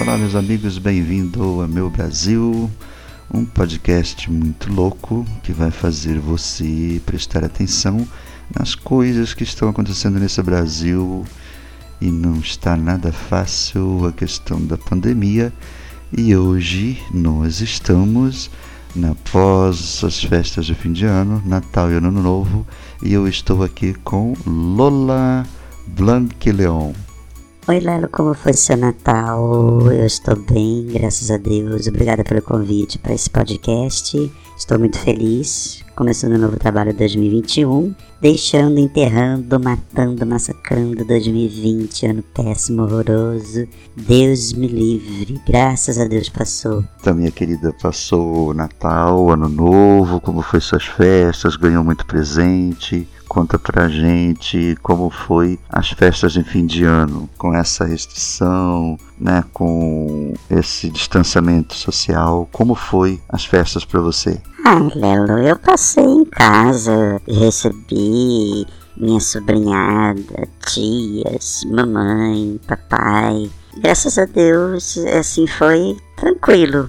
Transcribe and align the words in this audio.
Olá, 0.00 0.18
meus 0.18 0.34
amigos, 0.34 0.76
bem-vindo 0.76 1.60
a 1.60 1.68
Meu 1.68 1.88
Brasil, 1.88 2.68
um 3.32 3.44
podcast 3.44 4.28
muito 4.28 4.72
louco 4.72 5.24
que 5.40 5.52
vai 5.52 5.70
fazer 5.70 6.18
você 6.18 7.00
prestar 7.06 7.44
atenção 7.44 8.04
nas 8.52 8.74
coisas 8.74 9.34
que 9.34 9.44
estão 9.44 9.68
acontecendo 9.68 10.18
nesse 10.18 10.42
Brasil 10.42 11.24
e 12.00 12.10
não 12.10 12.38
está 12.38 12.76
nada 12.76 13.12
fácil 13.12 14.04
a 14.04 14.10
questão 14.10 14.60
da 14.66 14.76
pandemia. 14.76 15.52
E 16.12 16.34
hoje 16.34 17.00
nós 17.12 17.60
estamos 17.60 18.50
na 18.96 19.14
pós 19.30 20.02
as 20.02 20.20
festas 20.20 20.66
de 20.66 20.74
fim 20.74 20.92
de 20.92 21.04
ano, 21.04 21.40
Natal 21.46 21.92
e 21.92 21.94
Ano 21.94 22.10
Novo, 22.10 22.66
e 23.00 23.12
eu 23.12 23.28
estou 23.28 23.62
aqui 23.62 23.94
com 24.02 24.34
Lola 24.44 25.46
Blanquileon. 25.86 27.13
Oi 27.66 27.80
Lelo, 27.80 28.10
como 28.10 28.34
foi 28.34 28.52
seu 28.52 28.76
Natal? 28.76 29.90
Eu 29.90 30.04
estou 30.04 30.36
bem, 30.36 30.86
graças 30.86 31.30
a 31.30 31.38
Deus. 31.38 31.86
Obrigada 31.86 32.22
pelo 32.22 32.42
convite 32.42 32.98
para 32.98 33.14
esse 33.14 33.30
podcast. 33.30 34.30
Estou 34.54 34.78
muito 34.78 34.98
feliz, 34.98 35.82
começando 35.96 36.34
um 36.34 36.38
novo 36.38 36.58
trabalho 36.58 36.92
2021, 36.92 37.94
deixando, 38.20 38.78
enterrando, 38.78 39.58
matando, 39.58 40.26
massacrando 40.26 41.06
2020, 41.06 42.06
ano 42.06 42.22
péssimo, 42.22 42.82
horroroso. 42.82 43.66
Deus 43.96 44.52
me 44.52 44.68
livre, 44.68 45.40
graças 45.46 45.98
a 45.98 46.04
Deus 46.04 46.28
passou. 46.28 46.84
Então, 47.00 47.14
minha 47.14 47.30
querida, 47.30 47.74
passou 47.80 48.52
Natal, 48.52 49.30
Ano 49.30 49.48
Novo, 49.48 50.20
como 50.20 50.42
foi 50.42 50.60
suas 50.60 50.84
festas, 50.84 51.56
ganhou 51.56 51.82
muito 51.82 52.04
presente, 52.04 53.08
Conta 53.34 53.58
pra 53.58 53.88
gente 53.88 54.78
como 54.80 55.10
foi 55.10 55.58
as 55.68 55.90
festas 55.90 56.34
de 56.34 56.44
fim 56.44 56.64
de 56.64 56.84
ano, 56.84 57.28
com 57.36 57.52
essa 57.52 57.84
restrição, 57.84 58.96
né, 59.18 59.42
com 59.52 60.32
esse 60.48 60.88
distanciamento 60.88 61.74
social. 61.74 62.48
Como 62.52 62.76
foi 62.76 63.20
as 63.28 63.44
festas 63.44 63.84
para 63.84 63.98
você? 64.00 64.40
Ah, 64.64 64.78
Lelo, 64.94 65.38
eu 65.38 65.58
passei 65.58 66.04
em 66.04 66.24
casa, 66.26 67.20
recebi 67.26 68.64
minha 68.96 69.18
sobrinhada, 69.18 70.48
tias, 70.64 71.64
mamãe, 71.64 72.60
papai. 72.68 73.50
Graças 73.78 74.16
a 74.16 74.26
Deus, 74.26 74.96
assim 75.18 75.48
foi 75.48 75.96
tranquilo. 76.16 76.88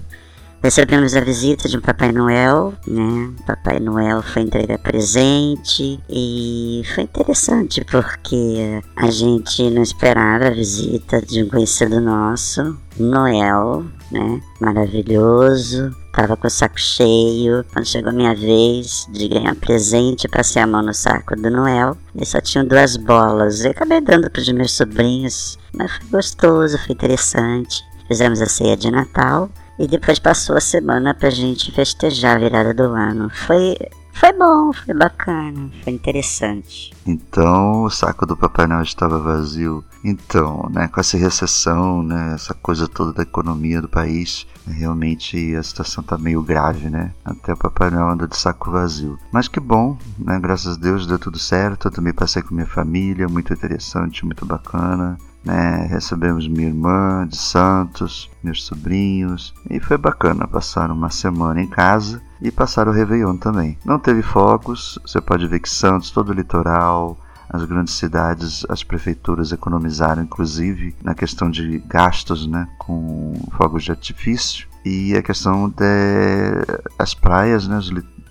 Recebemos 0.66 1.16
a 1.16 1.22
visita 1.22 1.70
de 1.70 1.78
um 1.78 1.80
Papai 1.80 2.12
Noel, 2.12 2.74
né? 2.88 3.32
Papai 3.46 3.80
Noel 3.80 4.24
foi 4.24 4.42
entregar 4.42 4.80
presente 4.80 6.00
e 6.10 6.82
foi 6.96 7.04
interessante 7.04 7.86
porque 7.86 8.82
a 8.96 9.12
gente 9.12 9.70
não 9.70 9.84
esperava 9.84 10.48
a 10.48 10.50
visita 10.50 11.22
de 11.22 11.44
um 11.44 11.50
conhecido 11.50 12.02
nosso, 12.02 12.76
Noel, 12.98 13.86
né? 14.12 14.42
Maravilhoso. 14.60 15.96
Tava 16.12 16.36
com 16.36 16.48
o 16.48 16.50
saco 16.50 16.80
cheio. 16.80 17.64
Quando 17.72 17.86
chegou 17.86 18.10
a 18.10 18.16
minha 18.16 18.34
vez 18.34 19.08
de 19.12 19.28
ganhar 19.28 19.54
presente, 19.54 20.28
passei 20.28 20.64
a 20.64 20.68
mão 20.68 20.82
no 20.82 20.96
saco 20.96 21.36
do 21.36 21.52
Noel 21.52 21.96
e 22.16 22.26
só 22.26 22.42
tinha 22.42 22.64
duas 22.64 22.98
bolas. 22.98 23.64
Eu 23.64 23.70
acabei 23.70 24.02
dando 24.02 24.32
para 24.32 24.42
os 24.42 24.52
meus 24.52 24.72
sobrinhos, 24.72 25.60
mas 25.72 25.92
foi 25.92 26.08
gostoso, 26.10 26.80
foi 26.80 26.94
interessante. 26.96 27.84
Fizemos 28.08 28.42
a 28.42 28.48
ceia 28.48 28.76
de 28.76 28.90
Natal 28.90 29.48
e 29.78 29.88
depois 29.88 30.20
passou 30.20 30.56
a 30.56 30.62
semana 30.62 31.14
pra 31.14 31.30
gente 31.30 31.72
festejar 31.72 32.36
a 32.38 32.40
virada 32.40 32.74
do 32.74 32.84
ano. 32.84 33.30
Foi, 33.30 33.78
foi 34.14 34.32
bom, 34.34 34.72
foi 34.72 34.94
bacana, 34.94 35.70
foi 35.84 35.94
interessante. 35.94 36.94
Então 37.06 37.84
o 37.84 37.90
saco 37.90 38.26
do 38.26 38.38
Papai 38.38 38.68
Noel 38.68 38.84
estava 38.84 39.20
vazio. 39.20 39.84
Então, 40.04 40.70
né, 40.72 40.88
com 40.88 41.00
essa 41.00 41.18
recessão, 41.18 42.04
né, 42.04 42.34
essa 42.36 42.54
coisa 42.54 42.88
toda 42.88 43.12
da 43.12 43.24
economia 43.24 43.82
do 43.82 43.90
país, 43.90 44.48
realmente 44.68 45.56
a 45.56 45.64
situação 45.64 46.04
tá 46.04 46.18
meio 46.18 46.42
grave, 46.44 46.90
né? 46.90 47.12
Até 47.26 47.54
o 47.54 47.58
Papai 47.58 47.90
Noel 47.90 48.10
anda 48.10 48.28
de 48.28 48.38
saco 48.38 48.72
vazio. 48.72 49.18
Mas 49.32 49.48
que 49.48 49.60
bom, 49.60 49.98
né? 50.18 50.40
Graças 50.40 50.78
a 50.78 50.80
Deus 50.80 51.08
deu 51.08 51.20
tudo 51.20 51.40
certo. 51.40 51.88
Eu 51.88 51.92
também 51.92 52.14
passei 52.14 52.42
com 52.42 52.54
minha 52.54 52.68
família, 52.68 53.28
muito 53.28 53.52
interessante, 53.52 54.24
muito 54.26 54.46
bacana 54.46 55.18
né? 55.46 55.88
Recebemos 55.90 56.48
minha 56.48 56.68
irmã 56.68 57.28
de 57.28 57.38
Santos, 57.38 58.30
meus 58.44 58.66
sobrinhos, 58.66 59.54
e 59.70 59.80
foi 59.80 59.98
bacana 59.98 60.48
passar 60.48 60.90
uma 60.92 61.10
semana 61.10 61.62
em 61.62 61.68
casa 61.68 62.22
e 62.42 62.52
passar 62.52 62.88
o 62.88 62.92
Réveillon 62.92 63.38
também. 63.38 63.78
Não 63.86 64.00
teve 64.00 64.22
fogos, 64.22 65.00
você 65.06 65.22
pode 65.22 65.48
ver 65.48 65.60
que 65.60 65.70
Santos, 65.70 66.12
todo 66.12 66.30
o 66.30 66.34
litoral, 66.34 67.18
as 67.50 67.64
grandes 67.64 67.94
cidades, 67.94 68.66
as 68.70 68.84
prefeituras 68.84 69.52
economizaram, 69.52 70.24
inclusive, 70.24 70.96
na 71.04 71.14
questão 71.14 71.50
de 71.50 71.80
gastos 71.88 72.48
né, 72.48 72.68
com 72.78 73.34
fogos 73.52 73.84
de 73.84 73.92
artifício. 73.92 74.68
E 74.84 75.16
a 75.16 75.24
questão 75.24 75.70
das 75.70 77.14
praias, 77.14 77.68
né, 77.68 77.80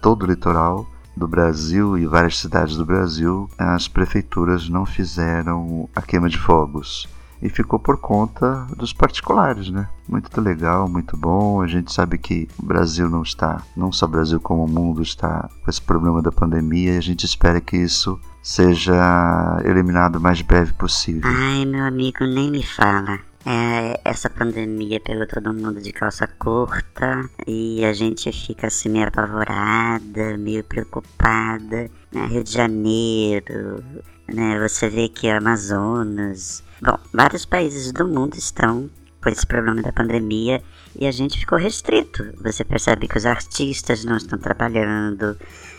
todo 0.00 0.24
o 0.24 0.26
litoral, 0.26 0.86
do 1.16 1.28
Brasil 1.28 1.96
e 1.98 2.06
várias 2.06 2.38
cidades 2.38 2.76
do 2.76 2.84
Brasil, 2.84 3.48
as 3.58 3.88
prefeituras 3.88 4.68
não 4.68 4.84
fizeram 4.84 5.88
a 5.94 6.02
queima 6.02 6.28
de 6.28 6.38
fogos 6.38 7.08
e 7.44 7.48
ficou 7.50 7.78
por 7.78 7.98
conta 7.98 8.66
dos 8.76 8.92
particulares, 8.92 9.68
né? 9.68 9.86
Muito 10.08 10.40
legal, 10.40 10.88
muito 10.88 11.14
bom. 11.14 11.60
A 11.60 11.66
gente 11.66 11.92
sabe 11.92 12.16
que 12.16 12.48
o 12.58 12.64
Brasil 12.64 13.08
não 13.08 13.22
está, 13.22 13.62
não 13.76 13.92
só 13.92 14.06
o 14.06 14.08
Brasil 14.08 14.40
como 14.40 14.64
o 14.64 14.68
mundo 14.68 15.02
está 15.02 15.48
com 15.62 15.70
esse 15.70 15.80
problema 15.80 16.22
da 16.22 16.32
pandemia 16.32 16.94
e 16.94 16.98
a 16.98 17.02
gente 17.02 17.26
espera 17.26 17.60
que 17.60 17.76
isso 17.76 18.18
seja 18.42 19.60
eliminado 19.64 20.16
o 20.16 20.20
mais 20.20 20.40
breve 20.40 20.72
possível. 20.72 21.30
Ai, 21.30 21.66
meu 21.66 21.84
amigo, 21.84 22.24
nem 22.24 22.50
me 22.50 22.62
fala. 22.62 23.18
É, 23.46 24.00
essa 24.06 24.30
pandemia 24.30 24.98
pegou 25.00 25.26
todo 25.26 25.52
mundo 25.52 25.78
de 25.78 25.92
calça 25.92 26.26
curta 26.26 27.28
e 27.46 27.84
a 27.84 27.92
gente 27.92 28.32
fica 28.32 28.68
assim 28.68 28.88
meio 28.88 29.06
apavorada, 29.06 30.38
meio 30.38 30.64
preocupada. 30.64 31.90
Né? 32.10 32.26
Rio 32.26 32.42
de 32.42 32.52
Janeiro, 32.52 33.84
né? 34.26 34.58
Você 34.66 34.88
vê 34.88 35.10
que 35.10 35.28
Amazonas. 35.28 36.64
Bom, 36.80 36.98
vários 37.12 37.44
países 37.44 37.92
do 37.92 38.08
mundo 38.08 38.34
estão 38.36 38.88
com 39.22 39.28
esse 39.28 39.46
problema 39.46 39.82
da 39.82 39.92
pandemia 39.92 40.62
e 40.98 41.06
a 41.06 41.10
gente 41.10 41.38
ficou 41.38 41.58
restrito. 41.58 42.24
Você 42.42 42.64
percebe 42.64 43.06
que 43.06 43.18
os 43.18 43.26
artistas 43.26 44.06
não 44.06 44.16
estão 44.16 44.38
trabalhando, 44.38 45.36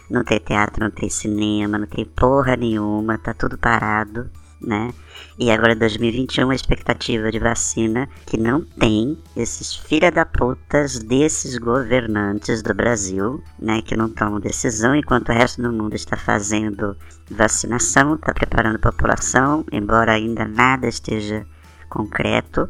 não 0.08 0.24
tem 0.24 0.40
teatro, 0.40 0.84
não 0.84 0.92
tem 0.92 1.10
cinema, 1.10 1.80
não 1.80 1.88
tem 1.88 2.06
porra 2.06 2.56
nenhuma, 2.56 3.18
tá 3.18 3.34
tudo 3.34 3.58
parado 3.58 4.30
né? 4.62 4.94
E 5.38 5.52
agora 5.52 5.76
2021 5.76 6.50
a 6.50 6.56
expectativa 6.56 7.32
de 7.32 7.40
vacina 7.40 8.08
que 8.26 8.38
não 8.38 8.62
tem 8.62 9.18
esses 9.36 9.76
filha 9.76 10.12
da 10.12 10.26
putas 10.26 11.00
desses 11.00 11.58
governantes 11.58 12.62
do 12.62 12.74
Brasil, 12.74 13.44
né, 13.60 13.82
que 13.82 13.96
não 13.96 14.10
tomam 14.10 14.40
decisão 14.40 14.96
enquanto 14.96 15.30
o 15.30 15.34
resto 15.34 15.62
do 15.62 15.72
mundo 15.72 15.96
está 15.96 16.16
fazendo 16.16 16.96
vacinação, 17.30 18.16
está 18.16 18.34
preparando 18.34 18.78
a 18.78 18.92
população, 18.92 19.66
embora 19.72 20.14
ainda 20.14 20.46
nada 20.48 20.88
esteja 20.88 21.46
concreto. 21.90 22.70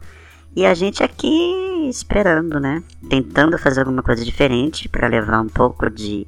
E 0.56 0.66
a 0.66 0.74
gente 0.74 1.04
aqui 1.04 1.90
esperando, 1.90 2.60
né? 2.60 2.82
Tentando 3.10 3.58
fazer 3.58 3.82
alguma 3.82 4.02
coisa 4.02 4.24
diferente 4.24 4.88
para 4.88 5.08
levar 5.08 5.42
um 5.42 5.50
pouco 5.50 5.90
de 5.90 6.26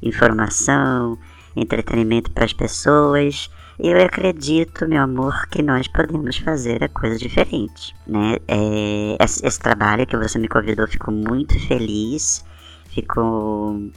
informação, 0.00 1.18
entretenimento 1.56 2.30
para 2.30 2.44
as 2.44 2.52
pessoas 2.52 3.50
eu 3.78 4.00
acredito, 4.00 4.86
meu 4.88 5.02
amor, 5.02 5.46
que 5.48 5.60
nós 5.62 5.88
podemos 5.88 6.36
fazer 6.38 6.82
a 6.84 6.88
coisa 6.88 7.18
diferente, 7.18 7.94
né? 8.06 8.36
É, 8.46 9.16
esse, 9.20 9.44
esse, 9.44 9.58
trabalho 9.58 10.06
que 10.06 10.16
você 10.16 10.38
me 10.38 10.48
convidou, 10.48 10.86
fico 10.86 11.10
muito 11.10 11.58
feliz, 11.66 12.44
fico, 12.86 13.90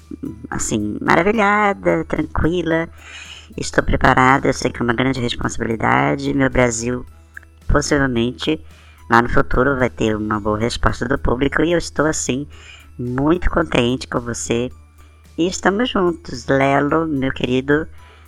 assim, 0.50 0.98
maravilhada, 1.00 2.04
tranquila, 2.06 2.90
estou 3.56 3.84
preparada, 3.84 4.48
eu 4.48 4.54
sei 4.54 4.72
que 4.72 4.82
é 4.82 4.84
uma 4.84 4.94
grande 4.94 5.22
responsabilidade, 5.22 6.34
meu 6.34 6.50
Brasil, 6.50 7.06
possivelmente, 7.68 8.60
lá 9.12 9.22
no 9.22 9.30
futuro 9.30 9.78
vai 9.78 9.92
ter 9.92 10.16
uma 10.16 10.40
boa 10.40 10.58
resposta 10.58 11.08
do 11.08 11.20
público 11.20 11.62
e 11.62 11.74
eu 11.74 11.78
estou, 11.78 12.08
assim, 12.08 12.48
muito 12.98 13.48
contente 13.52 14.08
com 14.08 14.20
você. 14.20 14.72
E 15.38 15.48
estamos 15.48 15.92
juntos, 15.92 16.48
Lelo, 16.48 17.06
meu 17.06 17.32
querido, 17.32 17.88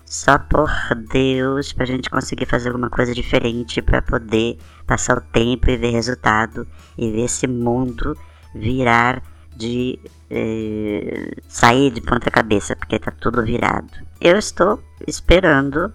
só 0.10 0.40
por 0.40 0.68
Deus 1.14 1.72
pra 1.72 1.86
gente 1.86 2.10
conseguir 2.10 2.48
fazer 2.48 2.70
alguma 2.70 2.90
coisa 2.90 3.14
diferente 3.14 3.80
para 3.80 4.02
poder 4.02 4.58
passar 4.88 5.20
o 5.20 5.22
tempo 5.22 5.70
e 5.70 5.78
ver 5.78 5.92
resultado 5.92 6.68
e 6.98 7.12
ver 7.12 7.26
esse 7.26 7.46
mundo 7.46 8.18
virar 8.56 9.22
de 9.56 10.00
eh, 10.32 11.32
sair 11.48 11.92
de 11.92 12.02
ponta 12.02 12.32
cabeça 12.32 12.76
porque 12.76 12.98
tá 12.98 13.12
tudo 13.12 13.46
virado. 13.46 13.94
Eu 14.20 14.36
estou 14.36 14.82
esperando 15.08 15.94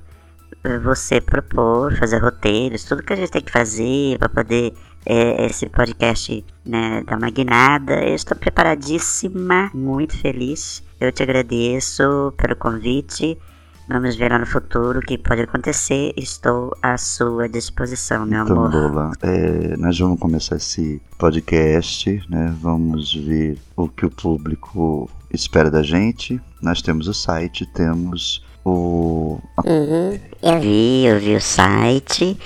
eh, 0.62 0.78
você 0.78 1.20
propor, 1.20 1.96
fazer 1.96 2.18
roteiros, 2.18 2.84
tudo 2.84 3.02
que 3.02 3.14
a 3.14 3.16
gente 3.16 3.32
tem 3.32 3.42
que 3.42 3.50
fazer 3.50 4.16
para 4.18 4.28
poder 4.28 4.74
eh, 5.04 5.46
esse 5.46 5.68
podcast 5.68 6.44
né, 6.64 7.02
dar 7.04 7.18
uma 7.18 7.30
guinada. 7.30 7.94
Eu 8.04 8.14
estou 8.14 8.36
preparadíssima, 8.36 9.72
muito 9.74 10.16
feliz. 10.16 10.84
Eu 11.00 11.10
te 11.10 11.24
agradeço 11.24 12.32
pelo 12.36 12.54
convite 12.54 13.36
Vamos 13.86 14.16
ver 14.16 14.30
lá 14.30 14.38
no 14.38 14.46
futuro 14.46 14.98
o 14.98 15.02
que 15.02 15.18
pode 15.18 15.42
acontecer. 15.42 16.14
Estou 16.16 16.74
à 16.82 16.96
sua 16.96 17.46
disposição, 17.46 18.24
meu 18.24 18.42
então, 18.42 18.64
amor. 18.64 18.72
Lola, 18.72 19.12
é, 19.20 19.76
nós 19.76 19.98
vamos 19.98 20.18
começar 20.18 20.56
esse 20.56 21.02
podcast, 21.18 22.24
né? 22.30 22.54
Vamos 22.62 23.14
ver 23.14 23.58
o 23.76 23.86
que 23.86 24.06
o 24.06 24.10
público 24.10 25.10
espera 25.30 25.70
da 25.70 25.82
gente. 25.82 26.40
Nós 26.62 26.80
temos 26.80 27.08
o 27.08 27.14
site, 27.14 27.66
temos 27.66 28.42
o. 28.64 29.38
Uhum. 29.62 30.18
Eu 30.42 30.60
vi, 30.60 31.04
eu 31.04 31.20
vi 31.20 31.36
o 31.36 31.40
site, 31.40 32.38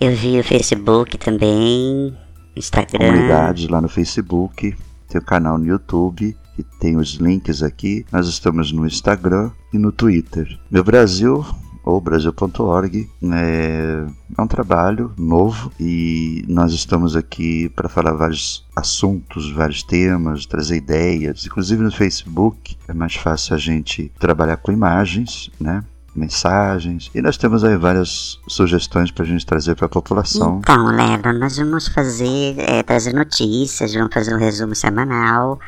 eu 0.00 0.10
vi 0.16 0.40
o 0.40 0.44
Facebook 0.44 1.16
também, 1.18 2.16
Instagram. 2.56 3.12
Comunidade 3.12 3.68
lá 3.68 3.80
no 3.80 3.88
Facebook, 3.88 4.76
tem 5.08 5.20
o 5.20 5.24
canal 5.24 5.56
no 5.56 5.66
YouTube 5.66 6.36
tem 6.78 6.96
os 6.96 7.14
links 7.14 7.62
aqui. 7.62 8.04
Nós 8.12 8.26
estamos 8.28 8.72
no 8.72 8.86
Instagram 8.86 9.50
e 9.72 9.78
no 9.78 9.92
Twitter. 9.92 10.58
Meu 10.70 10.84
Brasil 10.84 11.44
ou 11.84 12.00
Brasil.org 12.00 13.08
é, 13.22 14.04
é 14.36 14.42
um 14.42 14.46
trabalho 14.46 15.12
novo 15.16 15.72
e 15.80 16.44
nós 16.48 16.72
estamos 16.72 17.16
aqui 17.16 17.68
para 17.70 17.88
falar 17.88 18.12
vários 18.12 18.66
assuntos, 18.76 19.50
vários 19.52 19.82
temas, 19.82 20.46
trazer 20.46 20.76
ideias. 20.76 21.46
Inclusive 21.46 21.82
no 21.82 21.90
Facebook 21.90 22.76
é 22.86 22.92
mais 22.92 23.14
fácil 23.14 23.54
a 23.54 23.58
gente 23.58 24.12
trabalhar 24.18 24.56
com 24.58 24.72
imagens, 24.72 25.50
né? 25.60 25.84
mensagens 26.14 27.08
e 27.14 27.22
nós 27.22 27.36
temos 27.36 27.62
aí 27.62 27.76
várias 27.76 28.40
sugestões 28.48 29.12
para 29.12 29.24
a 29.24 29.26
gente 29.26 29.46
trazer 29.46 29.76
para 29.76 29.86
a 29.86 29.88
população. 29.88 30.58
Então, 30.58 30.86
Lelo, 30.86 31.38
nós 31.38 31.56
vamos 31.56 31.86
fazer, 31.86 32.56
é, 32.58 32.82
trazer 32.82 33.14
notícias, 33.14 33.94
vamos 33.94 34.12
fazer 34.12 34.34
um 34.34 34.38
resumo 34.38 34.74
semanal. 34.74 35.58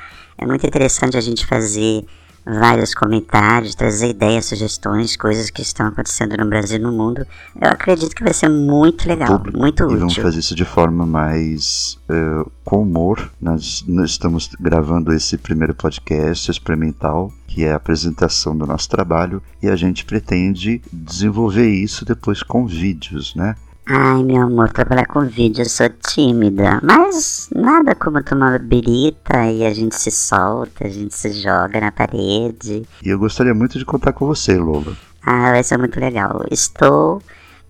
É 0.42 0.46
muito 0.46 0.66
interessante 0.66 1.16
a 1.16 1.20
gente 1.20 1.46
fazer 1.46 2.04
vários 2.44 2.94
comentários, 2.94 3.76
trazer 3.76 4.08
ideias, 4.08 4.46
sugestões, 4.46 5.16
coisas 5.16 5.50
que 5.50 5.62
estão 5.62 5.86
acontecendo 5.86 6.36
no 6.36 6.46
Brasil 6.46 6.78
e 6.78 6.82
no 6.82 6.90
mundo. 6.90 7.24
Eu 7.60 7.68
acredito 7.68 8.12
que 8.12 8.24
vai 8.24 8.32
ser 8.32 8.48
muito 8.48 9.06
legal, 9.08 9.40
muito 9.54 9.84
útil. 9.84 9.96
E 9.96 10.00
vamos 10.00 10.16
fazer 10.16 10.40
isso 10.40 10.56
de 10.56 10.64
forma 10.64 11.06
mais 11.06 11.96
uh, 12.10 12.50
com 12.64 12.82
humor. 12.82 13.30
Nós, 13.40 13.84
nós 13.86 14.10
estamos 14.10 14.50
gravando 14.58 15.12
esse 15.12 15.38
primeiro 15.38 15.76
podcast 15.76 16.50
experimental, 16.50 17.32
que 17.46 17.64
é 17.64 17.70
a 17.70 17.76
apresentação 17.76 18.58
do 18.58 18.66
nosso 18.66 18.88
trabalho, 18.88 19.40
e 19.62 19.68
a 19.68 19.76
gente 19.76 20.04
pretende 20.04 20.82
desenvolver 20.92 21.68
isso 21.68 22.04
depois 22.04 22.42
com 22.42 22.66
vídeos, 22.66 23.32
né? 23.36 23.54
Ai, 23.94 24.22
meu 24.22 24.44
amor, 24.44 24.72
trabalhar 24.72 25.04
com 25.04 25.20
vídeo 25.20 25.60
eu 25.60 25.68
sou 25.68 25.86
tímida. 25.90 26.80
Mas 26.82 27.50
nada 27.54 27.94
como 27.94 28.22
tomar 28.22 28.52
uma 28.52 28.58
birita 28.58 29.50
e 29.50 29.66
a 29.66 29.74
gente 29.74 29.94
se 29.96 30.10
solta, 30.10 30.86
a 30.86 30.88
gente 30.88 31.14
se 31.14 31.30
joga 31.32 31.78
na 31.78 31.92
parede. 31.92 32.88
E 33.04 33.10
eu 33.10 33.18
gostaria 33.18 33.52
muito 33.52 33.78
de 33.78 33.84
contar 33.84 34.14
com 34.14 34.26
você, 34.26 34.56
Lola. 34.56 34.96
Ah, 35.22 35.50
vai 35.50 35.62
ser 35.62 35.76
muito 35.76 36.00
legal. 36.00 36.42
Estou 36.50 37.20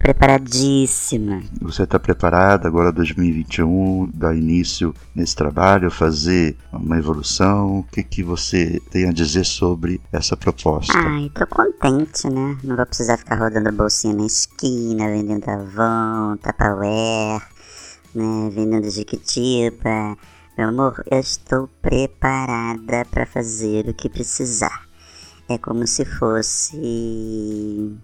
preparadíssima. 0.03 1.45
Você 1.61 1.85
está 1.85 1.97
preparada 1.97 2.67
agora 2.67 2.91
2021, 2.91 4.11
dar 4.13 4.35
início 4.35 4.93
nesse 5.15 5.37
trabalho, 5.37 5.93
fazer 5.93 6.57
uma 6.73 6.99
evolução? 6.99 7.79
O 7.79 7.83
que, 7.85 8.03
que 8.03 8.21
você 8.21 8.83
tem 8.91 9.09
a 9.09 9.13
dizer 9.13 9.45
sobre 9.45 10.01
essa 10.13 10.37
proposta? 10.37 10.93
Ai, 10.97 11.31
tô 11.33 11.47
contente, 11.47 12.29
né? 12.29 12.59
Não 12.65 12.75
vou 12.75 12.85
precisar 12.85 13.17
ficar 13.17 13.37
rodando 13.37 13.71
bolsinha 13.71 14.13
na 14.13 14.27
esquina, 14.27 15.07
vendendo 15.07 15.49
Avon, 15.49 16.37
Tupperware, 16.39 17.41
né? 18.13 18.51
Vendendo 18.53 18.91
Jiquitiba. 18.91 20.17
Meu 20.59 20.69
amor, 20.69 21.01
eu 21.09 21.21
estou 21.21 21.69
preparada 21.81 23.05
para 23.09 23.25
fazer 23.25 23.89
o 23.89 23.95
que 23.95 24.09
precisar. 24.09 24.92
É 25.49 25.59
como 25.59 25.87
se 25.87 26.05
fosse 26.05 26.77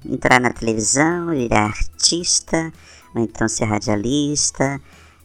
entrar 0.05 0.41
na 0.41 0.51
televisão, 0.51 1.29
virar 1.29 1.67
artista, 1.67 2.73
ou 3.15 3.23
então 3.23 3.49
ser 3.49 3.65
radialista. 3.65 4.81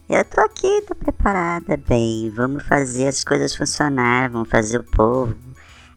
Eu 0.08 0.24
tô 0.24 0.40
aqui, 0.40 0.82
tô 0.86 0.94
preparada, 0.94 1.76
bem. 1.76 2.30
Vamos 2.30 2.62
fazer 2.64 3.08
as 3.08 3.24
coisas 3.24 3.54
funcionar, 3.54 4.30
vamos 4.30 4.48
fazer 4.48 4.78
o 4.78 4.84
povo, 4.84 5.34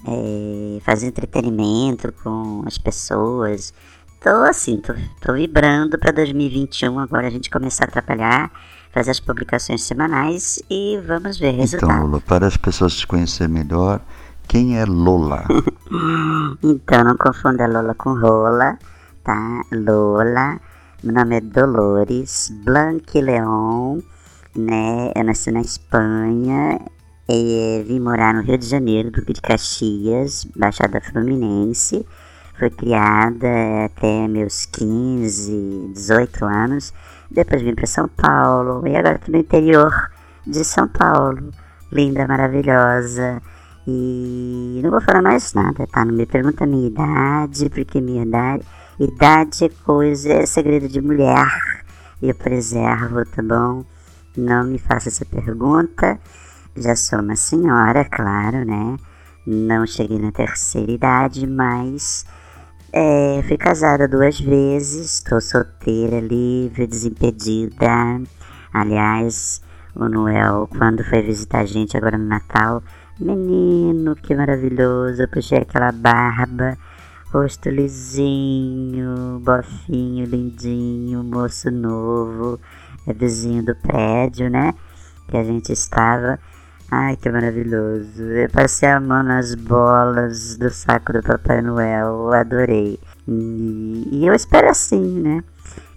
é, 0.08 0.80
fazer 0.82 1.08
entretenimento 1.08 2.12
com 2.24 2.64
as 2.66 2.78
pessoas. 2.78 3.74
Tô 4.22 4.30
assim, 4.44 4.78
tô, 4.78 4.94
tô 5.22 5.34
vibrando 5.34 6.00
para 6.00 6.12
2021 6.12 7.00
agora 7.00 7.28
a 7.28 7.30
gente 7.30 7.50
começar 7.50 7.86
a 7.86 7.92
trabalhar, 7.92 8.52
fazer 8.92 9.12
as 9.12 9.20
publicações 9.20 9.84
semanais 9.84 10.62
e 10.70 11.00
vamos 11.06 11.38
ver 11.38 11.52
resultados. 11.52 11.96
Então, 11.96 12.06
Lula, 12.08 12.22
para 12.22 12.48
as 12.48 12.58
pessoas 12.58 12.96
te 12.96 13.06
conhecer 13.06 13.48
melhor, 13.48 14.02
quem 14.48 14.80
é 14.80 14.86
Lola? 14.86 15.44
então, 16.64 17.04
não 17.04 17.18
confunda 17.18 17.68
Lola 17.68 17.94
com 17.96 18.14
Rola, 18.14 18.80
tá? 19.24 19.62
Lola, 19.72 20.60
meu 21.04 21.14
nome 21.14 21.38
é 21.38 21.42
Dolores 21.42 22.54
Blanque 22.64 23.22
Leon, 23.22 24.00
né? 24.56 25.12
Eu 25.16 25.24
nasci 25.26 25.52
na 25.52 25.62
Espanha 25.62 26.80
e 27.28 27.84
vim 27.86 28.00
morar 28.00 28.34
no 28.34 28.42
Rio 28.42 28.58
de 28.58 28.66
Janeiro, 28.66 29.12
Duque 29.12 29.34
de 29.34 29.42
Caxias, 29.42 30.46
Baixada 30.56 31.02
Fluminense. 31.02 32.06
Fui 32.58 32.70
criada 32.70 33.86
até 33.86 34.28
meus 34.28 34.66
15, 34.66 35.92
18 35.94 36.46
anos. 36.46 36.94
Depois 37.30 37.62
vim 37.62 37.76
para 37.76 37.86
São 37.86 38.08
Paulo 38.08 38.88
e 38.88 38.96
agora 38.96 39.18
estou 39.18 39.34
no 39.34 39.42
interior 39.42 39.92
de 40.46 40.64
São 40.64 40.88
Paulo. 40.88 41.52
Linda, 41.92 42.26
maravilhosa 42.26 43.42
e 43.90 44.82
não 44.84 44.92
vou 44.92 45.00
falar 45.00 45.22
mais 45.22 45.54
nada, 45.54 45.88
tá? 45.88 46.04
Não 46.04 46.14
me 46.14 46.26
pergunta 46.26 46.66
a 46.66 46.68
minha 46.68 46.88
idade, 46.88 47.70
porque 47.70 48.02
minha 48.02 48.24
idade, 48.24 48.66
idade 49.00 49.64
é 49.64 49.70
coisa, 49.86 50.34
é 50.34 50.46
segredo 50.46 50.90
de 50.90 51.00
mulher. 51.00 51.48
Eu 52.22 52.36
preservo, 52.36 53.24
tá 53.26 53.42
bom? 53.42 53.86
Não 54.36 54.66
me 54.66 54.78
faça 54.78 55.08
essa 55.08 55.24
pergunta. 55.24 56.20
Já 56.76 56.98
sou 56.98 57.20
uma 57.20 57.38
senhora, 57.38 58.04
claro, 58.04 58.66
né? 58.66 58.98
Não 59.46 59.88
cheguei 59.88 60.20
na 60.20 60.34
terceira 60.34 60.92
idade, 60.92 61.48
mas 61.48 62.26
é, 62.92 63.42
fui 63.48 63.58
casada 63.58 64.06
duas 64.06 64.38
vezes, 64.38 65.20
estou 65.20 65.40
solteira, 65.40 66.20
livre, 66.20 66.86
desimpedida. 66.86 68.22
Aliás, 68.74 69.62
o 69.96 70.10
Noel, 70.10 70.68
quando 70.78 71.06
foi 71.06 71.22
visitar 71.22 71.60
a 71.60 71.66
gente 71.66 71.96
agora 71.96 72.18
no 72.18 72.26
Natal, 72.26 72.84
Menino, 73.20 74.16
que 74.16 74.36
maravilhoso. 74.36 75.28
Puxei 75.28 75.60
aquela 75.60 75.92
barba, 75.92 76.78
rosto 77.34 77.70
lisinho, 77.70 79.40
bofinho, 79.44 80.26
lindinho, 80.26 81.24
moço 81.24 81.72
novo, 81.72 82.60
é 83.08 83.14
vizinho 83.14 83.66
do 83.66 83.76
prédio, 83.76 84.50
né? 84.50 84.74
Que 85.28 85.38
a 85.38 85.44
gente 85.44 85.72
estava. 85.72 86.40
Ai, 86.92 87.18
que 87.18 87.30
maravilhoso. 87.30 88.24
Eu 88.24 88.50
passei 88.50 88.90
a 88.90 89.00
mão 89.00 89.24
nas 89.24 89.56
bolas 89.56 90.56
do 90.56 90.70
saco 90.70 91.12
do 91.14 91.24
Papai 91.24 91.62
Noel, 91.62 92.32
adorei. 92.34 93.00
E, 93.28 94.10
e 94.12 94.28
eu 94.28 94.34
espero 94.34 94.70
assim, 94.70 95.22
né? 95.22 95.44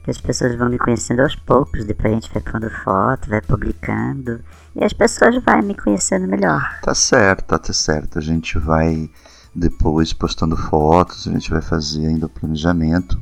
que 0.02 0.10
as 0.10 0.20
pessoas 0.20 0.54
vão 0.56 0.68
me 0.68 0.78
conhecendo 0.78 1.20
aos 1.20 1.36
poucos, 1.36 1.84
depois 1.84 2.12
a 2.12 2.14
gente 2.14 2.32
vai 2.32 2.42
pondo 2.42 2.70
foto, 2.70 3.28
vai 3.28 3.40
publicando, 3.40 4.40
e 4.74 4.84
as 4.84 4.92
pessoas 4.92 5.42
vão 5.42 5.62
me 5.62 5.74
conhecendo 5.74 6.26
melhor. 6.26 6.62
Tá 6.82 6.94
certo, 6.94 7.58
tá 7.58 7.72
certo. 7.72 8.18
A 8.18 8.22
gente 8.22 8.58
vai 8.58 9.10
depois 9.54 10.12
postando 10.12 10.56
fotos, 10.56 11.26
a 11.26 11.32
gente 11.32 11.50
vai 11.50 11.60
fazer 11.60 12.06
ainda 12.06 12.26
o 12.26 12.30
planejamento. 12.30 13.20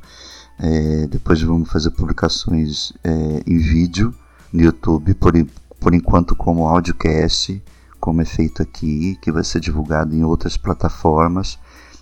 É, 0.59 1.07
depois 1.07 1.41
vamos 1.41 1.71
fazer 1.71 1.91
publicações 1.93 2.93
é, 3.05 3.43
em 3.47 3.59
vídeo 3.59 4.13
no 4.53 4.63
YouTube, 4.63 5.15
por, 5.15 5.33
por 5.81 5.95
enquanto 5.95 6.35
como 6.35 6.67
audiocast, 6.67 7.63
como 8.01 8.21
é 8.21 8.25
feito 8.25 8.63
aqui, 8.63 9.17
que 9.23 9.31
vai 9.31 9.45
ser 9.45 9.61
divulgado 9.61 10.15
em 10.15 10.25
outras 10.25 10.57
plataformas. 10.57 11.59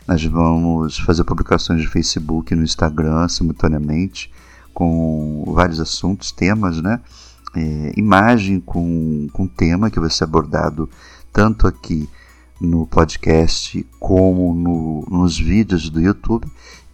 Nós 0.09 0.25
vamos 0.25 0.99
fazer 0.99 1.25
publicações 1.25 1.83
no 1.83 1.91
Facebook 1.91 2.55
no 2.55 2.63
Instagram 2.63 3.29
simultaneamente 3.29 4.33
com 4.73 5.45
vários 5.49 5.81
assuntos, 5.81 6.31
temas, 6.31 6.81
né? 6.81 7.01
É, 7.57 7.93
imagem 7.97 8.61
com, 8.61 9.29
com 9.33 9.47
tema 9.47 9.91
que 9.91 9.99
vai 9.99 10.11
ser 10.11 10.25
abordado 10.25 10.91
tanto 11.33 11.67
aqui 11.67 12.07
no 12.61 12.87
podcast 12.87 13.83
como 13.99 14.53
no, 14.53 15.07
nos 15.11 15.39
vídeos 15.39 15.89
do 15.89 15.99
YouTube 15.99 16.47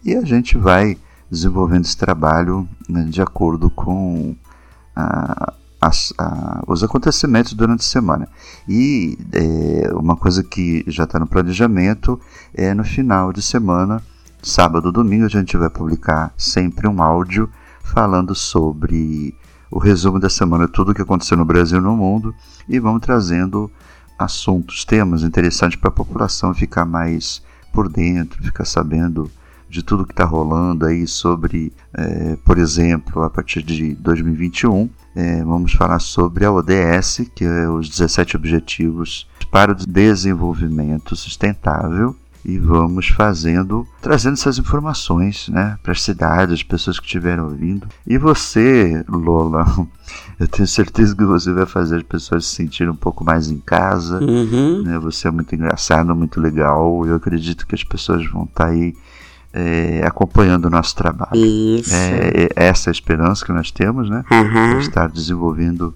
e 0.05 0.15
a 0.15 0.23
gente 0.23 0.57
vai 0.57 0.97
desenvolvendo 1.29 1.83
esse 1.83 1.97
trabalho 1.97 2.65
né, 2.87 3.03
de 3.03 3.21
acordo 3.21 3.69
com 3.69 4.35
a, 4.95 5.53
a, 5.81 6.63
os 6.65 6.81
acontecimentos 6.81 7.53
durante 7.53 7.81
a 7.81 7.83
semana. 7.83 8.29
E 8.67 9.17
é, 9.33 9.93
uma 9.93 10.15
coisa 10.15 10.43
que 10.43 10.85
já 10.87 11.03
está 11.03 11.19
no 11.19 11.27
planejamento 11.27 12.17
é 12.53 12.73
no 12.73 12.85
final 12.85 13.33
de 13.33 13.41
semana, 13.41 14.01
sábado 14.41 14.93
domingo, 14.93 15.25
a 15.25 15.29
gente 15.29 15.57
vai 15.57 15.69
publicar 15.69 16.33
sempre 16.37 16.87
um 16.87 17.01
áudio 17.01 17.49
falando 17.83 18.33
sobre 18.33 19.35
o 19.73 19.79
resumo 19.79 20.19
da 20.19 20.29
semana, 20.29 20.67
tudo 20.67 20.91
o 20.91 20.93
que 20.93 21.01
aconteceu 21.01 21.35
no 21.35 21.43
Brasil 21.43 21.79
e 21.79 21.81
no 21.81 21.97
mundo, 21.97 22.33
e 22.69 22.79
vamos 22.79 23.01
trazendo 23.01 23.71
assuntos, 24.19 24.85
temas 24.85 25.23
interessantes 25.23 25.79
para 25.79 25.89
a 25.89 25.91
população 25.91 26.53
ficar 26.53 26.85
mais 26.85 27.41
por 27.73 27.89
dentro, 27.89 28.43
ficar 28.43 28.65
sabendo 28.65 29.31
de 29.67 29.81
tudo 29.81 30.05
que 30.05 30.13
está 30.13 30.25
rolando 30.25 30.85
aí 30.85 31.07
sobre, 31.07 31.73
é, 31.91 32.37
por 32.45 32.59
exemplo, 32.59 33.23
a 33.23 33.31
partir 33.31 33.63
de 33.63 33.95
2021, 33.95 34.87
é, 35.15 35.43
vamos 35.43 35.73
falar 35.73 35.97
sobre 35.97 36.45
a 36.45 36.51
ODS, 36.51 37.31
que 37.33 37.43
é 37.43 37.67
os 37.67 37.89
17 37.89 38.37
Objetivos 38.37 39.27
para 39.49 39.71
o 39.71 39.75
Desenvolvimento 39.75 41.15
Sustentável, 41.15 42.15
e 42.45 42.57
vamos 42.57 43.07
fazendo, 43.07 43.87
trazendo 44.01 44.33
essas 44.33 44.57
informações, 44.57 45.47
né, 45.47 45.77
para 45.81 45.93
as 45.93 46.01
cidades, 46.01 46.55
as 46.55 46.63
pessoas 46.63 46.99
que 46.99 47.05
estiveram 47.05 47.45
ouvindo. 47.45 47.87
E 48.05 48.17
você, 48.17 49.03
Lola, 49.07 49.65
eu 50.37 50.47
tenho 50.47 50.67
certeza 50.67 51.15
que 51.15 51.23
você 51.23 51.53
vai 51.53 51.65
fazer 51.65 51.97
as 51.97 52.03
pessoas 52.03 52.45
se 52.45 52.55
sentirem 52.55 52.91
um 52.91 52.97
pouco 52.97 53.23
mais 53.23 53.49
em 53.49 53.59
casa. 53.59 54.19
Uhum. 54.19 54.83
Né? 54.83 54.99
Você 54.99 55.27
é 55.27 55.31
muito 55.31 55.55
engraçado, 55.55 56.13
muito 56.15 56.41
legal. 56.41 57.05
Eu 57.05 57.15
acredito 57.15 57.65
que 57.65 57.75
as 57.75 57.83
pessoas 57.83 58.29
vão 58.29 58.43
estar 58.43 58.65
tá 58.65 58.69
aí 58.71 58.93
é, 59.53 60.01
acompanhando 60.05 60.65
o 60.65 60.69
nosso 60.69 60.95
trabalho. 60.95 61.35
Isso. 61.35 61.93
É, 61.93 62.49
é 62.55 62.67
essa 62.67 62.89
a 62.89 62.91
esperança 62.91 63.45
que 63.45 63.53
nós 63.53 63.71
temos, 63.71 64.09
né? 64.09 64.25
Uhum. 64.31 64.79
De 64.79 64.85
estar 64.85 65.07
desenvolvendo 65.07 65.95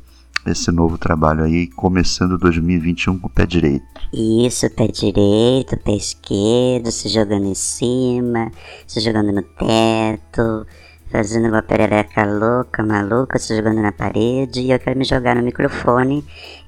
esse 0.51 0.71
novo 0.71 0.97
trabalho 0.97 1.43
aí, 1.43 1.67
começando 1.67 2.37
2021 2.37 3.19
com 3.19 3.27
o 3.27 3.29
pé 3.29 3.45
direito. 3.45 3.85
Isso, 4.13 4.69
pé 4.69 4.87
direito, 4.87 5.77
pé 5.77 5.95
esquerdo, 5.95 6.91
se 6.91 7.09
jogando 7.09 7.45
em 7.45 7.55
cima, 7.55 8.51
se 8.85 8.99
jogando 8.99 9.31
no 9.31 9.43
teto, 9.43 10.65
fazendo 11.11 11.47
uma 11.47 11.61
perereca 11.61 12.25
louca, 12.25 12.83
maluca, 12.83 13.39
se 13.39 13.55
jogando 13.55 13.81
na 13.81 13.91
parede. 13.91 14.61
E 14.61 14.71
eu 14.71 14.79
quero 14.79 14.97
me 14.97 15.05
jogar 15.05 15.35
no 15.35 15.43
microfone 15.43 16.23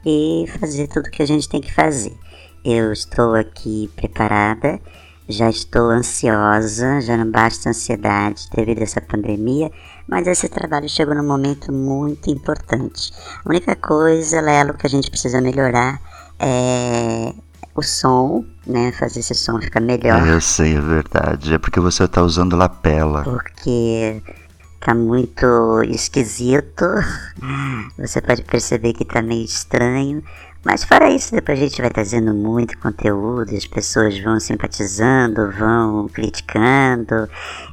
e 0.05 0.45
fazer 0.59 0.88
tudo 0.88 1.09
que 1.09 1.21
a 1.21 1.27
gente 1.27 1.48
tem 1.48 1.62
que 1.62 1.74
fazer. 1.74 2.15
Eu 2.63 2.91
estou 2.91 3.36
aqui 3.36 3.89
preparada, 3.95 4.79
já 5.29 5.50
estou 5.50 5.91
ansiosa, 5.91 7.00
já 7.01 7.15
não 7.15 7.29
basta 7.29 7.69
ansiedade 7.69 8.50
devido 8.53 8.79
a 8.79 8.83
essa 8.83 9.00
pandemia, 9.00 9.71
mas 10.07 10.25
esse 10.27 10.50
trabalho 10.50 10.89
chegou 10.89 11.13
num 11.13 11.25
momento 11.25 11.71
muito 11.71 12.29
importante. 12.31 13.13
A 13.45 13.50
única 13.50 13.75
coisa, 13.75 14.41
Lelo, 14.41 14.74
que 14.74 14.88
a 14.88 14.89
gente 14.89 15.09
precisa 15.09 15.39
melhorar 15.39 16.01
é 16.39 17.33
o 17.75 17.83
som, 17.83 18.43
né? 18.65 18.91
Fazer 18.91 19.19
esse 19.19 19.36
som 19.36 19.59
ficar 19.62 19.79
melhor. 19.79 20.27
Eu 20.27 20.41
sei, 20.41 20.75
é 20.75 20.81
verdade. 20.81 21.53
É 21.53 21.57
porque 21.57 21.79
você 21.79 22.07
tá 22.07 22.21
usando 22.21 22.55
lapela. 22.55 23.24
Porque 23.24 24.21
tá 24.79 24.93
muito 24.93 25.45
esquisito. 25.83 26.86
Você 27.98 28.21
pode 28.21 28.43
perceber 28.43 28.93
que 28.93 29.03
tá 29.03 29.21
meio 29.21 29.43
estranho. 29.43 30.24
Mas 30.63 30.83
fora 30.83 31.09
isso, 31.09 31.31
depois 31.31 31.57
a 31.57 31.61
gente 31.61 31.81
vai 31.81 31.89
trazendo 31.89 32.33
muito 32.33 32.77
conteúdo, 32.79 33.55
as 33.55 33.65
pessoas 33.65 34.19
vão 34.19 34.39
simpatizando, 34.41 35.49
vão 35.51 36.09
criticando. 36.09 37.29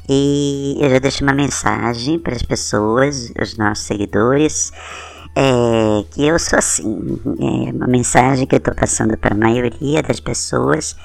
E 0.09 0.79
eu 0.81 0.89
já 0.91 0.99
deixo 1.01 1.25
uma 1.25 1.33
mensagem 1.33 2.17
para 2.19 2.37
as 2.37 2.43
pessoas, 2.43 3.33
os 3.41 3.57
nossos 3.57 3.87
seguidores, 3.87 4.73
é, 5.35 6.05
que 6.13 6.27
eu 6.27 6.39
sou 6.39 6.61
assim. 6.61 7.21
É 7.41 7.73
uma 7.73 7.89
mensagem 7.89 8.47
que 8.47 8.55
eu 8.55 8.59
estou 8.59 8.75
passando 8.75 9.17
para 9.19 9.35
a 9.35 9.39
maioria 9.39 10.01
das 10.03 10.21
pessoas. 10.21 10.97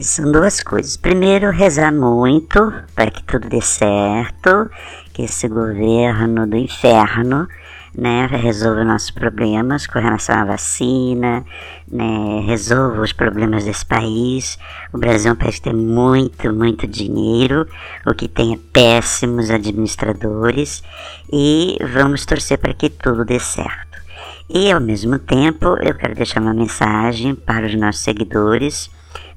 São 0.00 0.30
duas 0.30 0.62
coisas. 0.62 0.96
Primeiro, 0.96 1.50
rezar 1.50 1.92
muito 1.92 2.72
para 2.94 3.10
que 3.10 3.24
tudo 3.24 3.48
dê 3.48 3.60
certo, 3.60 4.70
que 5.12 5.22
esse 5.22 5.48
governo 5.48 6.46
do 6.46 6.56
inferno 6.56 7.48
né, 7.94 8.26
resolva 8.26 8.84
nossos 8.84 9.10
problemas 9.10 9.86
com 9.86 9.98
relação 9.98 10.34
à 10.36 10.44
vacina, 10.44 11.44
né, 11.90 12.40
resolva 12.46 13.02
os 13.02 13.12
problemas 13.12 13.64
desse 13.64 13.84
país. 13.84 14.58
O 14.92 14.98
Brasil 14.98 15.30
é 15.30 15.32
um 15.34 15.36
país 15.36 15.56
que 15.56 15.62
tem 15.62 15.74
muito, 15.74 16.52
muito 16.52 16.86
dinheiro, 16.86 17.66
o 18.06 18.14
que 18.14 18.28
tem 18.28 18.54
é 18.54 18.58
péssimos 18.72 19.50
administradores 19.50 20.82
e 21.30 21.78
vamos 21.92 22.24
torcer 22.24 22.58
para 22.58 22.74
que 22.74 22.88
tudo 22.88 23.24
dê 23.24 23.38
certo. 23.38 24.00
E 24.48 24.70
ao 24.70 24.80
mesmo 24.80 25.18
tempo, 25.18 25.76
eu 25.82 25.94
quero 25.94 26.14
deixar 26.14 26.40
uma 26.40 26.54
mensagem 26.54 27.34
para 27.34 27.66
os 27.66 27.74
nossos 27.74 28.02
seguidores. 28.02 28.90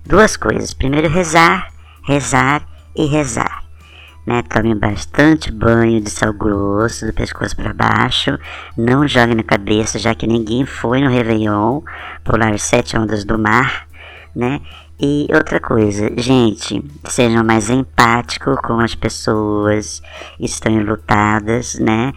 Duas 0.05 0.35
coisas. 0.35 0.73
Primeiro, 0.73 1.07
rezar, 1.09 1.71
rezar 2.03 2.67
e 2.95 3.05
rezar 3.05 3.64
né? 4.25 4.41
Tome 4.43 4.73
bastante 4.75 5.51
banho 5.51 6.01
de 6.01 6.09
sal 6.09 6.33
grosso, 6.33 7.05
do 7.05 7.13
pescoço 7.13 7.55
para 7.55 7.73
baixo. 7.73 8.37
Não 8.77 9.07
jogue 9.07 9.35
na 9.35 9.43
cabeça, 9.43 9.99
já 9.99 10.15
que 10.15 10.25
ninguém 10.25 10.65
foi 10.65 11.01
no 11.01 11.09
Réveillon 11.09 11.81
pular 12.23 12.57
sete 12.57 12.97
ondas 12.97 13.23
do 13.23 13.37
mar, 13.37 13.87
né? 14.35 14.61
E 14.99 15.27
outra 15.33 15.59
coisa, 15.59 16.09
gente, 16.17 16.81
sejam 17.09 17.43
mais 17.43 17.69
empáticos 17.69 18.55
com 18.61 18.79
as 18.79 18.95
pessoas 18.95 20.01
que 20.37 20.45
estão 20.45 20.71
enlutadas, 20.71 21.77
né? 21.79 22.13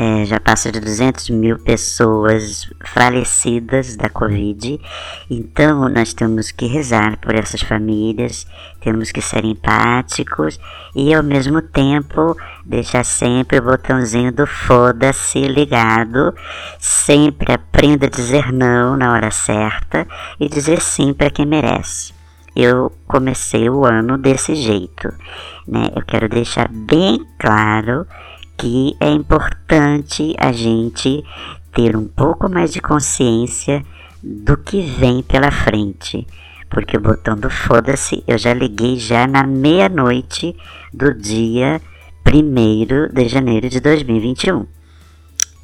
É, 0.00 0.24
já 0.26 0.38
passa 0.38 0.70
de 0.70 0.78
200 0.78 1.28
mil 1.30 1.58
pessoas 1.58 2.70
falecidas 2.84 3.96
da 3.96 4.08
Covid. 4.08 4.80
Então, 5.28 5.88
nós 5.88 6.14
temos 6.14 6.52
que 6.52 6.66
rezar 6.66 7.18
por 7.18 7.34
essas 7.34 7.62
famílias, 7.62 8.46
temos 8.80 9.10
que 9.10 9.20
ser 9.20 9.44
empáticos 9.44 10.60
e, 10.94 11.12
ao 11.12 11.24
mesmo 11.24 11.60
tempo, 11.60 12.36
deixar 12.64 13.04
sempre 13.04 13.58
o 13.58 13.62
botãozinho 13.62 14.30
do 14.30 14.46
foda-se 14.46 15.40
ligado. 15.48 16.32
Sempre 16.78 17.52
aprenda 17.52 18.06
a 18.06 18.10
dizer 18.10 18.52
não 18.52 18.96
na 18.96 19.12
hora 19.12 19.32
certa 19.32 20.06
e 20.38 20.48
dizer 20.48 20.80
sim 20.80 21.12
para 21.12 21.28
quem 21.28 21.44
merece. 21.44 22.14
Eu 22.54 22.92
comecei 23.04 23.68
o 23.68 23.84
ano 23.84 24.16
desse 24.16 24.54
jeito, 24.54 25.12
né? 25.66 25.90
Eu 25.96 26.04
quero 26.04 26.28
deixar 26.28 26.68
bem 26.68 27.26
claro 27.36 28.06
que 28.58 28.96
é 29.00 29.08
importante 29.08 30.34
a 30.36 30.50
gente 30.50 31.24
ter 31.72 31.96
um 31.96 32.08
pouco 32.08 32.50
mais 32.50 32.72
de 32.72 32.80
consciência 32.80 33.84
do 34.22 34.56
que 34.56 34.82
vem 34.82 35.22
pela 35.22 35.50
frente. 35.50 36.26
Porque 36.68 36.96
o 36.96 37.00
botão 37.00 37.36
do 37.36 37.48
foda-se 37.48 38.22
eu 38.26 38.36
já 38.36 38.52
liguei 38.52 38.98
já 38.98 39.26
na 39.26 39.44
meia-noite 39.44 40.54
do 40.92 41.14
dia 41.14 41.80
1 42.26 43.14
de 43.14 43.28
janeiro 43.28 43.68
de 43.68 43.80
2021. 43.80 44.66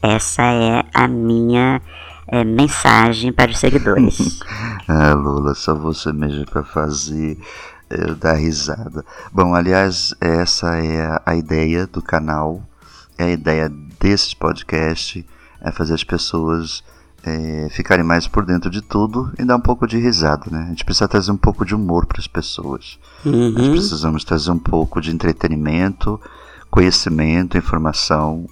Essa 0.01 0.43
é 0.43 0.85
a 0.95 1.09
minha 1.09 1.83
é, 2.29 2.45
mensagem 2.45 3.33
para 3.33 3.51
os 3.51 3.59
seguidores. 3.59 4.41
ah, 4.89 5.15
Lula, 5.15 5.55
só 5.55 5.75
você 5.75 6.13
mesmo 6.13 6.47
para 6.47 6.63
fazer 6.63 7.39
eu 7.91 8.15
dar 8.15 8.35
risada. 8.35 9.05
Bom, 9.33 9.55
aliás, 9.55 10.15
essa 10.21 10.77
é 10.79 11.21
a 11.25 11.37
ideia 11.37 11.87
do 11.87 12.01
canal 12.01 12.63
a 13.19 13.29
ideia 13.29 13.71
desse 14.01 14.35
podcast 14.35 15.25
é 15.61 15.71
fazer 15.71 15.95
as 15.95 16.05
pessoas 16.05 16.83
é, 17.25 17.69
ficarem 17.71 18.05
mais 18.05 18.29
por 18.29 18.45
dentro 18.45 18.71
de 18.71 18.83
tudo 18.83 19.33
e 19.39 19.45
dar 19.45 19.57
um 19.57 19.61
pouco 19.61 19.87
de 19.87 19.99
risada, 19.99 20.45
né? 20.51 20.65
A 20.65 20.69
gente 20.69 20.85
precisa 20.85 21.09
trazer 21.09 21.33
um 21.33 21.37
pouco 21.37 21.65
de 21.65 21.75
humor 21.75 22.07
para 22.07 22.21
as 22.21 22.27
pessoas. 22.27 22.99
Uhum. 23.25 23.51
Nós 23.51 23.69
precisamos 23.69 24.25
trazer 24.25 24.51
um 24.51 24.59
pouco 24.59 25.01
de 25.01 25.11
entretenimento, 25.11 26.21
conhecimento, 26.71 27.57
informação. 27.57 28.47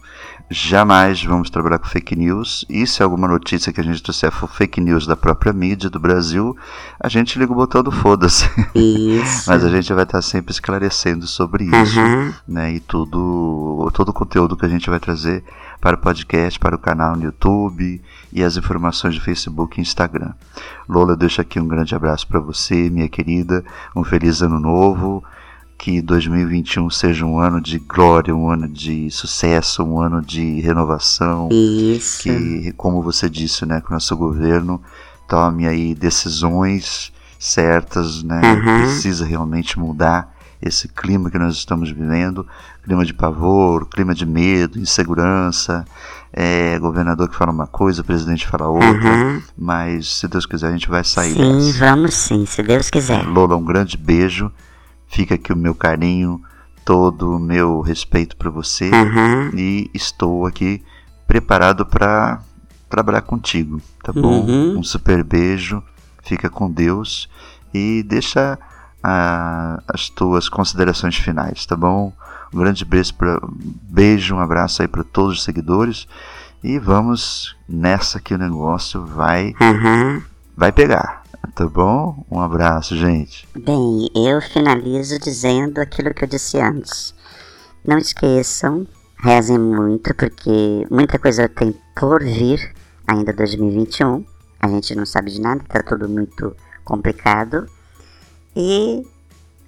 Jamais 0.53 1.25
vamos 1.25 1.49
trabalhar 1.49 1.79
com 1.79 1.87
fake 1.87 2.15
news. 2.15 2.67
E 2.69 2.87
se 2.87 3.01
é 3.01 3.05
alguma 3.05 3.27
notícia 3.27 3.73
que 3.73 3.81
a 3.81 3.85
gente 3.85 4.03
trouxer 4.03 4.31
for 4.31 4.47
fake 4.47 4.83
news 4.83 5.07
da 5.07 5.17
própria 5.17 5.51
mídia 5.51 5.89
do 5.89 5.99
Brasil, 5.99 6.55
a 7.01 7.09
gente 7.09 7.39
liga 7.39 7.51
o 7.51 7.55
botão 7.57 7.83
do 7.83 7.91
foda-se. 7.91 8.45
Mas 9.49 9.65
a 9.65 9.71
gente 9.71 9.91
vai 9.95 10.05
estar 10.05 10.21
sempre 10.21 10.53
esclarecendo 10.53 11.27
sobre 11.27 11.65
isso, 11.65 11.99
uhum. 11.99 12.35
né? 12.47 12.75
E 12.75 12.81
tudo, 12.81 13.91
todo 13.95 14.11
o 14.11 14.13
conteúdo 14.13 14.55
que 14.55 14.67
a 14.67 14.69
gente 14.69 14.91
vai 14.91 15.01
trazer 15.01 15.43
para 15.81 15.97
o 15.97 15.99
podcast, 15.99 16.59
para 16.59 16.77
o 16.77 16.79
canal 16.79 17.17
no 17.17 17.25
YouTube 17.25 18.03
e 18.31 18.43
as 18.45 18.59
informações 18.59 19.15
de 19.15 19.21
Facebook 19.23 19.79
e 19.79 19.83
Instagram. 19.83 20.33
Lola, 20.87 21.17
deixo 21.17 21.41
aqui 21.41 21.59
um 21.59 21.67
grande 21.67 21.95
abraço 21.95 22.27
para 22.27 22.41
você, 22.41 22.91
minha 22.91 23.09
querida. 23.09 23.65
Um 23.97 24.05
feliz 24.05 24.43
ano 24.43 24.61
novo 24.61 25.25
que 25.83 26.01
2021 26.01 26.89
seja 26.91 27.27
um 27.27 27.41
ano 27.41 27.61
de 27.61 27.81
glória, 27.81 28.33
um 28.33 28.49
ano 28.49 28.69
de 28.69 29.11
sucesso, 29.11 29.83
um 29.83 30.01
ano 30.01 30.23
de 30.23 30.61
renovação. 30.61 31.49
Isso. 31.51 32.23
Que, 32.23 32.73
como 32.77 33.03
você 33.03 33.29
disse, 33.29 33.67
né, 33.67 33.81
que 33.81 33.91
o 33.91 33.93
nosso 33.93 34.17
governo 34.17 34.81
tome 35.27 35.67
aí 35.67 35.93
decisões 35.93 37.13
certas, 37.37 38.23
né? 38.23 38.41
Uhum. 38.41 38.83
Precisa 38.83 39.27
realmente 39.27 39.77
mudar 39.77 40.33
esse 40.63 40.87
clima 40.87 41.29
que 41.29 41.37
nós 41.37 41.57
estamos 41.57 41.91
vivendo, 41.91 42.47
clima 42.85 43.05
de 43.05 43.13
pavor, 43.13 43.89
clima 43.89 44.15
de 44.15 44.25
medo, 44.25 44.79
insegurança, 44.79 45.85
é, 46.33 46.79
governador 46.79 47.29
que 47.29 47.35
fala 47.35 47.51
uma 47.51 47.67
coisa, 47.67 48.05
presidente 48.05 48.47
fala 48.47 48.69
outra, 48.69 48.89
uhum. 48.89 49.43
mas 49.59 50.21
se 50.21 50.29
Deus 50.29 50.47
quiser 50.47 50.69
a 50.69 50.73
gente 50.73 50.89
vai 50.89 51.03
sair. 51.03 51.35
Sim, 51.35 51.59
dessa. 51.59 51.79
vamos 51.81 52.15
sim, 52.15 52.47
se 52.47 52.63
Deus 52.63 52.89
quiser. 52.89 53.27
Lola, 53.27 53.57
um 53.57 53.65
grande 53.65 53.97
beijo. 53.97 54.49
Fica 55.13 55.35
aqui 55.35 55.53
o 55.53 55.57
meu 55.57 55.75
carinho, 55.75 56.43
todo 56.85 57.37
o 57.37 57.39
meu 57.39 57.81
respeito 57.81 58.37
para 58.37 58.51
você 58.51 58.91
uhum. 58.91 59.51
e 59.55 59.91
estou 59.95 60.47
aqui 60.47 60.83
preparado 61.27 61.87
para 61.87 62.41
trabalhar 62.89 63.23
contigo, 63.23 63.81
tá 64.03 64.13
bom? 64.13 64.41
Uhum. 64.41 64.79
Um 64.79 64.83
super 64.83 65.23
beijo, 65.23 65.83
fica 66.23 66.51
com 66.51 66.71
Deus 66.71 67.29
e 67.73 68.03
deixa 68.03 68.59
a, 69.03 69.83
as 69.89 70.09
tuas 70.09 70.49
considerações 70.49 71.17
finais, 71.17 71.65
tá 71.67 71.77
bom? 71.77 72.13
Um 72.53 72.59
grande 72.59 72.85
beijo, 72.85 73.15
pra, 73.15 73.41
beijo 73.89 74.35
um 74.35 74.41
abraço 74.41 74.83
aí 74.83 74.89
para 74.89 75.05
todos 75.05 75.39
os 75.39 75.45
seguidores 75.45 76.07
e 76.63 76.79
vamos 76.79 77.57
nessa 77.69 78.21
que 78.21 78.35
o 78.35 78.39
negócio 78.39 79.05
vai 79.05 79.55
Uhum. 79.61 80.23
vai 80.57 80.73
pegar, 80.73 81.22
tá 81.55 81.67
bom? 81.67 82.25
Um 82.31 82.41
abraço, 82.41 82.97
gente. 82.97 83.49
Bem, 83.55 84.09
eu 84.15 84.41
finalizo 84.41 85.19
dizendo 85.19 85.79
aquilo 85.81 86.15
que 86.15 86.25
eu 86.25 86.29
disse 86.29 86.59
antes. 86.59 87.15
Não 87.85 87.99
esqueçam, 87.99 88.87
rezem 89.19 89.59
muito, 89.59 90.15
porque 90.15 90.87
muita 90.91 91.19
coisa 91.19 91.49
tem 91.49 91.75
por 91.97 92.23
vir 92.23 92.73
ainda 93.07 93.33
2021. 93.33 94.25
A 94.61 94.69
gente 94.69 94.95
não 94.95 95.05
sabe 95.05 95.31
de 95.31 95.41
nada, 95.41 95.63
tá 95.69 95.83
tudo 95.83 96.09
muito 96.09 96.57
complicado. 96.85 97.67
E 98.55 99.07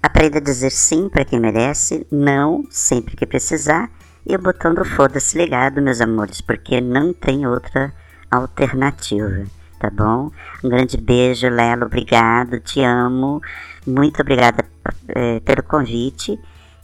aprenda 0.01 0.37
a 0.37 0.41
dizer 0.41 0.71
sim 0.71 1.09
para 1.09 1.25
quem 1.25 1.39
merece, 1.39 2.05
não 2.11 2.63
sempre 2.69 3.15
que 3.15 3.25
precisar, 3.25 3.89
e 4.25 4.35
o 4.35 4.39
botão 4.39 4.73
do 4.73 4.85
foda-se 4.85 5.37
ligado, 5.37 5.81
meus 5.81 6.01
amores, 6.01 6.41
porque 6.41 6.79
não 6.79 7.13
tem 7.13 7.45
outra 7.45 7.93
alternativa, 8.29 9.45
tá 9.85 9.89
bom? 9.91 10.31
Um 10.63 10.69
grande 10.69 10.97
beijo, 10.97 11.47
Lelo, 11.47 11.85
obrigado, 11.85 12.59
te 12.59 12.81
amo, 12.81 13.41
muito 13.85 14.21
obrigada 14.21 14.65
eh, 15.09 15.39
pelo 15.41 15.63
convite. 15.63 16.39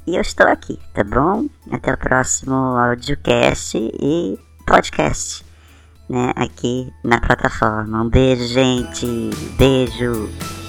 E 0.06 0.16
eu 0.16 0.22
estou 0.22 0.48
aqui, 0.48 0.80
tá 0.94 1.04
bom? 1.04 1.48
Até 1.72 1.94
o 1.94 1.98
próximo 1.98 2.54
audiocast 2.56 3.78
e 3.78 4.38
podcast, 4.66 5.46
né? 6.10 6.32
Aqui 6.36 6.92
na 7.04 7.20
plataforma. 7.20 8.02
Um 8.02 8.10
beijo, 8.10 8.48
gente. 8.48 9.06
Beijo. 9.58 10.61